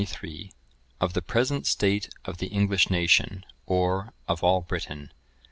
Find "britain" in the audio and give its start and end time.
4.61-5.11